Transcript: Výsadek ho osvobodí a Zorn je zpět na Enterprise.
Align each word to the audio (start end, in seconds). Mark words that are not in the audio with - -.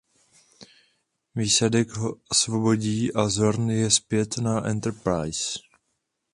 Výsadek 1.35 1.89
ho 1.91 2.15
osvobodí 2.31 3.13
a 3.13 3.29
Zorn 3.29 3.69
je 3.71 3.91
zpět 3.91 4.37
na 4.37 4.65
Enterprise. 4.65 5.59